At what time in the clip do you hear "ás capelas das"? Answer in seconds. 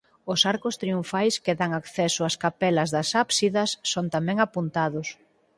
2.29-3.09